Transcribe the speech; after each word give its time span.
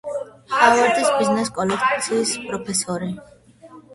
ჰარვარდის 0.53 1.09
ბიზნეს 1.17 1.51
სკოლის 1.51 2.33
პროფესორი. 2.47 3.13